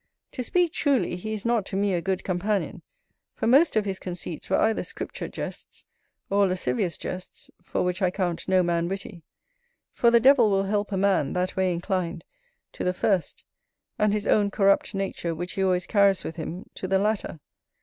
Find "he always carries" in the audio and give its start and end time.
15.51-16.23